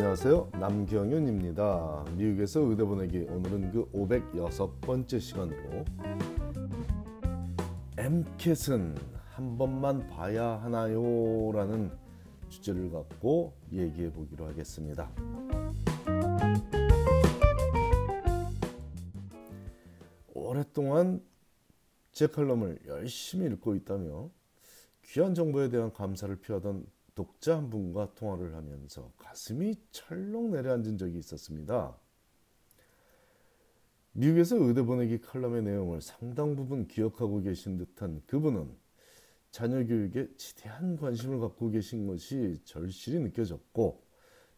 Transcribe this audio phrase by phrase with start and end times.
[0.00, 0.50] 안녕하세요.
[0.52, 2.04] 남경윤입니다.
[2.16, 5.84] 미국에서 의대 보내기 오늘은 그 506번째 시간으로
[7.96, 8.94] MCAT은
[9.30, 11.50] 한 번만 봐야 하나요?
[11.50, 11.90] 라는
[12.48, 15.10] 주제를 갖고 얘기해 보기로 하겠습니다.
[20.32, 21.20] 오랫동안
[22.12, 24.30] 제 칼럼을 열심히 읽고 있다며
[25.06, 26.86] 귀한 정보에 대한 감사를 표하던
[27.18, 31.98] 독자 한 분과 통화를 하면서 가슴이 철렁 내려앉은 적이 있었습니다.
[34.12, 38.72] 미국에서 의대 보내기 칼럼의 내용을 상당 부분 기억하고 계신 듯한 그분은
[39.50, 44.00] 자녀 교육에 지대한 관심을 갖고 계신 것이 절실히 느껴졌고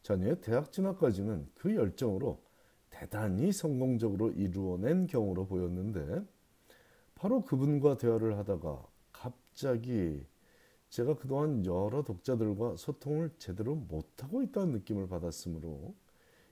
[0.00, 2.42] 자녀의 대학 진학까지는 그 열정으로
[2.88, 6.24] 대단히 성공적으로 이루어낸 경우로 보였는데
[7.16, 8.82] 바로 그분과 대화를 하다가
[9.12, 10.24] 갑자기
[10.90, 15.94] 제가 그동안 여러 독자들과 소통을 제대로 못하고 있다는 느낌을 받았으므로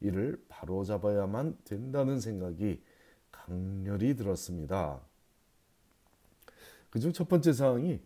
[0.00, 2.82] 이를 바로잡아야만 된다는 생각이
[3.30, 5.00] 강렬히 들었습니다.
[6.90, 8.00] 그중 첫 번째 사항이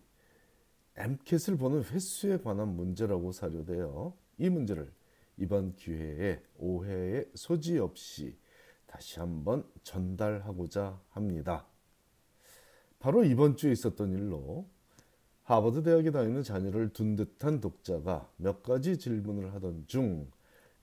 [0.96, 4.92] 엠켓을 보는 횟수에 관한 문제라고 사료되어 이 문제를
[5.36, 8.36] 이번 기회에 오해의 소지 없이
[8.86, 11.66] 다시 한번 전달하고자 합니다.
[12.98, 14.68] 바로 이번 주에 있었던 일로
[15.44, 20.30] 하버드 대학에 다니는 자녀를 둔 듯한 독자가 몇 가지 질문을 하던 중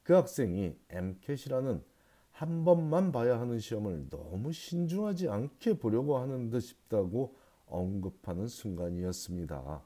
[0.03, 1.84] 그 학생이 MCAT이라는
[2.31, 7.36] 한 번만 봐야 하는 시험을 너무 신중하지 않게 보려고 하는 듯 싶다고
[7.68, 9.81] 언급하는 순간이었습니다.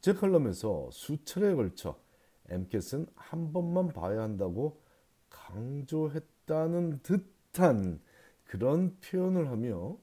[0.00, 1.98] 제 칼럼에서 수차례에 걸쳐
[2.48, 4.80] MCAT은 한 번만 봐야 한다고
[5.28, 8.00] 강조했다는 듯한
[8.44, 9.96] 그런 표현을 하며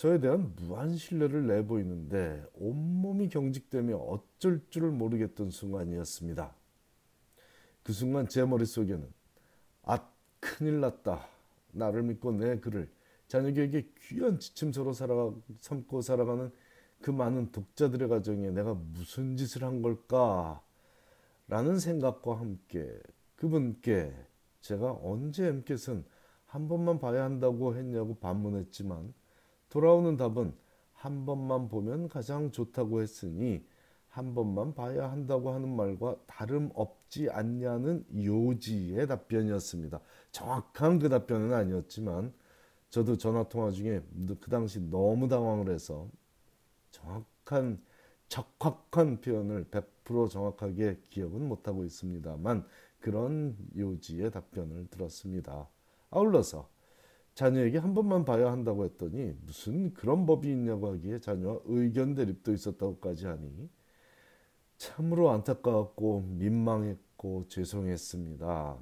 [0.00, 6.54] 저에 대한 무한 신뢰를 내보이는데 온몸이 경직되며 어쩔 줄을 모르겠던 순간이었습니다.
[7.82, 9.06] 그 순간 제 머릿속에는
[9.82, 11.28] 아 큰일 났다.
[11.72, 12.90] 나를 믿고 내 글을
[13.28, 16.50] 자녀에게 귀한 지침서로 살아가, 삼고 살아가는
[17.02, 20.62] 그 많은 독자들의 가정에 내가 무슨 짓을 한 걸까?
[21.46, 22.90] 라는 생각과 함께
[23.36, 24.14] 그분께
[24.62, 26.06] 제가 언제 엠켓은
[26.46, 29.12] 한 번만 봐야 한다고 했냐고 반문했지만
[29.70, 30.52] 돌아오는 답은
[30.92, 33.64] 한 번만 보면 가장 좋다고 했으니
[34.08, 40.00] 한 번만 봐야 한다고 하는 말과 다름없지 않냐는 요지의 답변이었습니다.
[40.32, 42.34] 정확한 그 답변은 아니었지만
[42.90, 44.02] 저도 전화 통화 중에
[44.40, 46.08] 그 당시 너무 당황을 해서
[46.90, 47.80] 정확한
[48.28, 52.64] 적확한 표현을 100% 정확하게 기억은 못하고 있습니다만
[53.00, 55.68] 그런 요지의 답변을 들었습니다.
[56.10, 56.68] 아울러서
[57.34, 63.26] 자녀에게 한 번만 봐야 한다고 했더니 무슨 그런 법이 있냐고 하기에 자녀와 의견 대립도 있었다고까지
[63.26, 63.70] 하니
[64.76, 68.78] 참으로 안타까웠고 민망했고 죄송했습니다.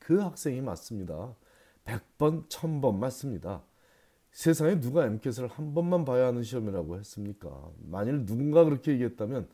[0.00, 1.34] 그 학생이 맞습니다.
[1.84, 3.62] 100번, 1000번 맞습니다.
[4.32, 7.70] 세상에 누가 엠켓을 한 번만 봐야 하는 시험이라고 했습니까?
[7.78, 9.48] 만일 누군가 그렇게 얘기했다면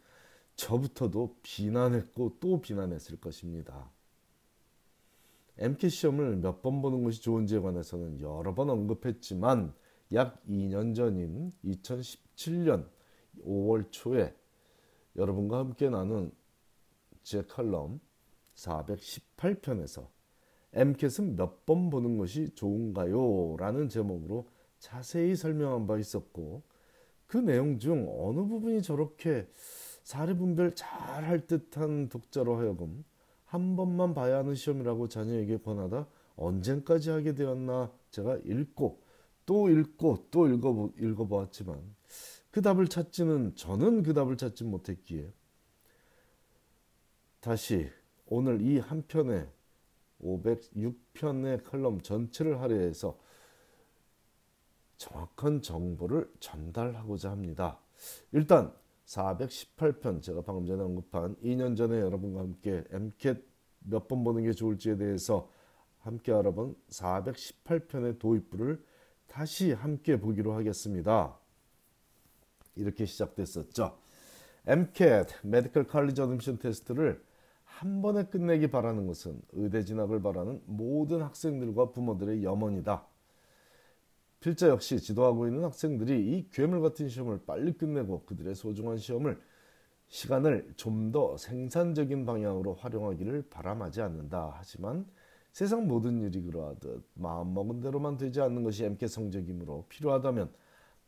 [0.56, 3.90] 저부터도 비난했고 또 비난했을 것입니다.
[5.62, 9.72] MCAT 시험을 몇 번 보는 것이 좋은지에 관해서는 여러 번 언급했지만
[10.12, 12.88] 약 2년 전인 2017년
[13.44, 14.34] 5월 초에
[15.14, 16.32] 여러분과 함께 나눈
[17.22, 18.00] 제 칼럼
[18.56, 20.08] 418편에서
[20.72, 23.56] MCAT은 몇 번 보는 것이 좋은가요?
[23.58, 24.48] 라는 제목으로
[24.80, 26.62] 자세히 설명한 바 있었고
[27.28, 29.46] 그 내용 중 어느 부분이 저렇게
[30.02, 33.04] 사례 분별 잘 할 듯한 독자로 하여금
[33.52, 39.02] 한 번만 봐야 하는 시험이라고 자녀에게 권하다 언젠까지 하게 되었나 제가 읽고
[39.44, 41.78] 또 읽고 또 읽어 읽어보았지만
[42.50, 45.30] 그 답을 찾지는 저는 그 답을 찾지 못했기에
[47.41, 47.91] 다시
[48.24, 49.46] 오늘 이 한 편의
[50.22, 53.18] 506편의 칼럼 전체를 할애해서
[54.96, 57.78] 정확한 정보를 전달하고자 합니다.
[58.30, 58.72] 일단
[59.12, 63.42] 418편 제가 방금 전에 언급한 2년 전에 여러분과 함께 MCAT
[63.80, 65.50] 몇 번 보는 게 좋을지에 대해서
[65.98, 68.82] 함께 알아본 418편의 도입부를
[69.26, 71.38] 다시 함께 보기로 하겠습니다.
[72.74, 73.98] 이렇게 시작됐었죠.
[74.66, 77.22] MCAT, Medical College Admission 테스트를
[77.65, 83.06] 한 번에 끝내기 바라는 것은 의대 진학을 바라는 모든 학생들과 부모들의 염원이다.
[84.42, 89.41] 필자 역시 지도하고 있는 학생들이 이 괴물 같은 시험을 빨리 끝내고 그들의 소중한 시험을
[90.09, 94.54] 시간을 좀 더 생산적인 방향으로 활용하기를 바람하지 않는다.
[94.56, 95.06] 하지만
[95.53, 100.50] 세상 모든 일이 그러하듯 마음먹은 대로만 되지 않는 것이 MK 성적이므로 필요하다면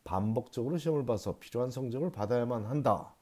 [0.05, 3.15] 반복적으로 시험을 봐서 필요한 성적을 받아야만 한다.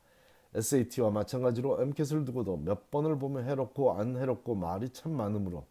[0.53, 5.65] SAT와 마찬가지로 MCAT을 두고도 몇 번을 보면 해롭고 안 해롭고 말이 참 많으므로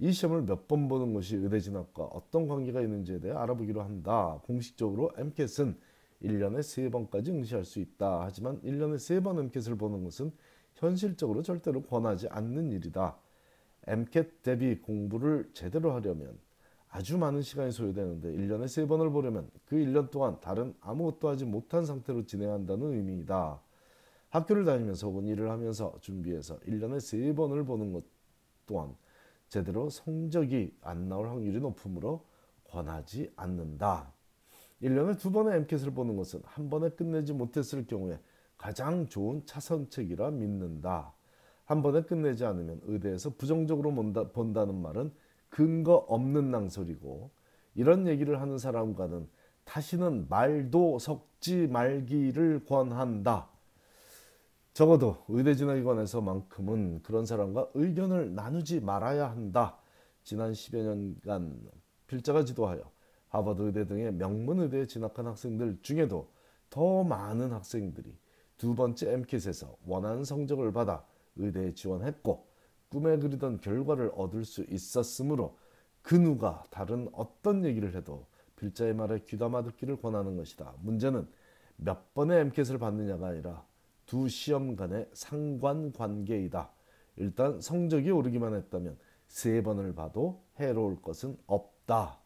[0.00, 4.40] 이 시험을 몇 번 보는 것이 의대 진학과 어떤 관계가 있는지에 대해 알아보기로 한다.
[4.44, 5.76] 공식적으로 MCAT은
[6.22, 8.22] 1년에 3번까지 응시할 수 있다.
[8.22, 10.32] 하지만 1년에 3번 MCAT을 보는 것은
[10.74, 13.16] 현실적으로 절대로 권하지 않는 일이다.
[13.86, 16.38] MCAT 대비 공부를 제대로 하려면
[16.90, 22.24] 아주 많은 시간이 소요되는데 1년에 3번을 보려면 그 1년 동안 다른 아무것도 하지 못한 상태로
[22.24, 23.60] 진행한다는 의미이다.
[24.30, 28.04] 학교를 다니면서 혹은 일을 하면서 준비해서 1년에 3번을 보는 것
[28.66, 28.94] 또한
[29.48, 32.24] 제대로 성적이 안 나올 확률이 높으므로
[32.64, 34.12] 권하지 않는다.
[34.82, 38.20] 1년에 두 번의 MCAT을 보는 것은 한 번에 끝내지 못했을 경우에
[38.56, 41.14] 가장 좋은 차선책이라 믿는다.
[41.64, 45.12] 한 번에 끝내지 않으면 의대에서 부정적으로 본다, 본다는 말은
[45.48, 47.30] 근거 없는 낭설이고
[47.74, 49.28] 이런 얘기를 하는 사람과는
[49.64, 53.48] 다시는 말도 섞지 말기를 권한다.
[54.78, 59.76] 적어도 의대 진학에 관해서만큼은 그런 사람과 의견을 나누지 말아야 한다.
[60.22, 61.60] 지난 10여 년간
[62.06, 62.88] 필자가 지도하여
[63.28, 66.30] 하버드 의대 등의 명문 의대에 진학한 학생들 중에도
[66.70, 68.16] 더 많은 학생들이
[68.56, 71.04] 두 번째 MCAT에서 원하는 성적을 받아
[71.34, 72.46] 의대에 지원했고
[72.88, 75.58] 꿈에 그리던 결과를 얻을 수 있었으므로
[76.02, 80.74] 그 누가 다른 어떤 얘기를 해도 필자의 말에 귀담아 듣기를 권하는 것이다.
[80.82, 81.26] 문제는
[81.78, 83.66] 몇 번의 MCAT을 받느냐가 아니라
[84.08, 86.72] 두 시험 간의 상관관계이다.
[87.16, 92.18] 일단 성적이 오르기만 했다면 세 번을 봐도 해로울 것은 없다.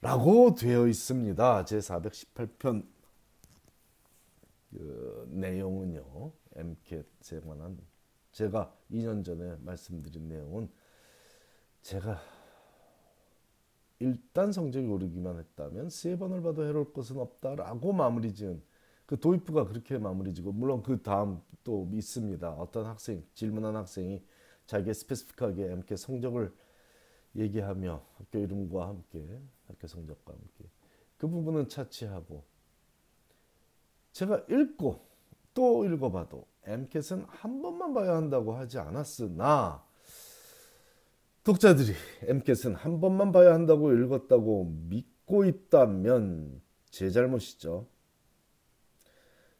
[0.00, 1.64] 라고 되어 있습니다.
[1.64, 2.84] 제 418편
[4.70, 6.32] 그 내용은요.
[6.56, 7.78] MCAT에 관한
[8.32, 10.68] 제가 2년 전에 말씀드린 내용은
[11.82, 12.20] 제가
[14.00, 18.60] 일단 성적이 오르기만 했다면 세 번을 봐도 해로울 것은 없다라고 마무리 지은
[19.06, 22.48] 그 도입부가 그렇게 마무리지고 물론 그 다음 또 있습니다.
[22.52, 24.22] 어떤 학생 질문한 학생이
[24.66, 26.54] 자기의 스페시픽하게 함께 성적을
[27.36, 30.70] 얘기하며 학교 이름과 함께 학교 성적과 함께
[31.18, 32.44] 그 부분은 차치하고
[34.12, 35.00] 제가 읽고
[35.52, 39.84] 또 읽어봐도 MCAT은 한 번만 봐야 한다고 하지 않았으나
[41.42, 41.92] 독자들이
[42.22, 47.86] MCAT은 한 번만 봐야 한다고 읽었다고 믿고 있다면 제 잘못이죠.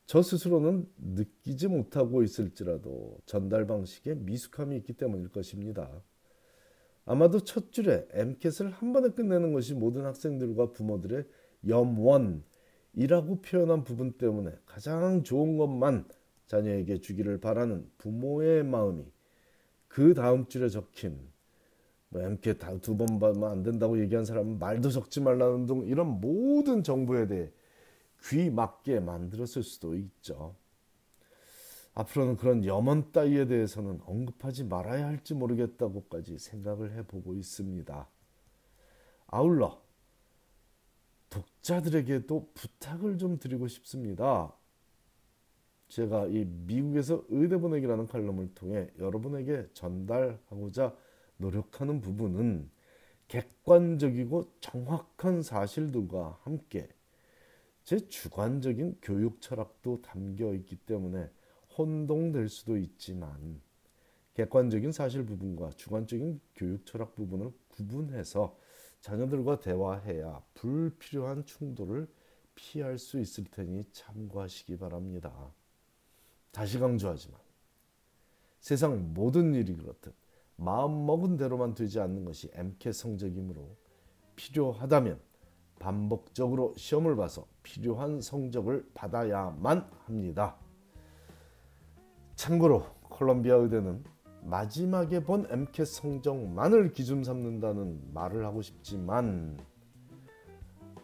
[0.07, 6.03] 저 스스로는 느끼지 못하고 있을지라도 전달 방식에 미숙함이 있기 때문일 것입니다.
[7.07, 11.25] 아마도 첫 줄에 MCAT을 한 번에 끝내는 것이 모든 학생들과 부모들의
[11.67, 16.07] 염원이라고 표현한 부분 때문에 가장 좋은 것만
[16.47, 19.05] 자녀에게 주기를 바라는 부모의 마음이
[19.89, 21.19] 그 다음 줄에 적힌
[22.11, 27.27] 뭐 MCAT 두번 봐면 안 된다고 얘기한 사람은 말도 적지 말라는 등 이런 모든 정보에
[27.27, 27.51] 대해
[28.25, 30.57] 귀 막게 만들었을 수도 있죠.
[31.95, 38.09] 앞으로는 그런 염원 따위에 대해서는 언급하지 말아야 할지 모르겠다고까지 생각을 해보고 있습니다.
[39.29, 39.81] 아울러
[41.31, 44.53] 독자들에게도 부탁을 좀 드리고 싶습니다.
[45.89, 50.97] 제가 이 미국에서 의대 보내기라는 칼럼을 통해 여러분에게 전달하고자
[51.37, 52.71] 노력하는 부분은
[53.29, 56.89] 객관적이고 정확한 사실들과 함께
[57.85, 61.31] 제 주관적인 교육 철학도 담겨 있기 때문에
[61.77, 63.61] 혼동될 수도 있지만
[64.35, 68.57] 객관적인 사실 부분과 주관적인 교육 철학 부분을 구분해서
[69.01, 72.09] 자녀들과 대화해야 불필요한 충돌을
[72.55, 75.53] 피할 수 있을 테니 참고하시기 바랍니다.
[76.53, 77.39] 다시 강조하지만
[78.61, 80.15] 세상 모든 일이 그렇듯
[80.57, 83.77] 마음 먹은 대로만 되지 않는 것이 MCAT 성적이므로
[84.37, 85.21] 필요하다면
[85.85, 90.57] 반복적으로 시험을 봐서 필요한 성적을 받아야만 합니다.
[92.37, 94.03] 참고로 콜롬비아 의대는
[94.45, 99.59] 마지막에 본 MCAT 성적만을 기준 삼는다는 말을 하고 싶지만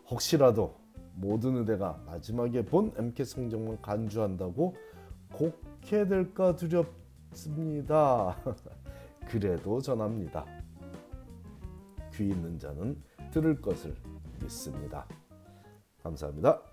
[0.09, 0.75] 혹시라도
[1.15, 4.75] 모든 의대가 마지막에 본 MCAT 성적만 간주한다고
[5.35, 8.35] 곡해될까 두렵습니다.
[9.29, 10.47] 그래도 전합니다.
[12.15, 12.97] 귀 있는 자는
[13.31, 13.95] 들을 것을
[14.43, 15.07] 믿습니다.
[16.03, 16.70] 감사합니다.